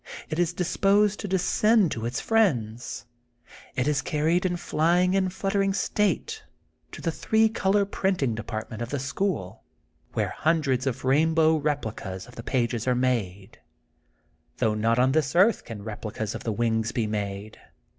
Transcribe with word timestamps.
It 0.29 0.39
is 0.39 0.51
disposed 0.51 1.19
to 1.19 1.27
descend 1.27 1.91
to 1.91 2.07
its 2.07 2.19
friends. 2.19 3.05
It 3.75 3.87
is 3.87 4.01
carried 4.01 4.47
in 4.47 4.57
flying 4.57 5.15
and 5.15 5.31
fluttering 5.31 5.73
state 5.75 6.41
to 6.93 7.03
the 7.03 7.11
three 7.11 7.47
color 7.49 7.85
print 7.85 8.23
ing 8.23 8.33
department 8.33 8.81
of 8.81 8.89
the 8.89 8.97
school, 8.97 9.63
where 10.13 10.29
hundreds 10.35 10.87
of 10.87 11.05
rainbow 11.05 11.55
replicas 11.55 12.25
of 12.25 12.33
the 12.33 12.41
pages 12.41 12.87
are 12.87 12.95
made, 12.95 13.59
though 14.57 14.73
not 14.73 14.97
on 14.97 15.11
this 15.11 15.35
earth 15.35 15.65
can 15.65 15.83
replicas 15.83 16.33
of 16.33 16.43
the 16.45 16.51
wings 16.51 16.91
be 16.91 17.05
made. 17.05 17.59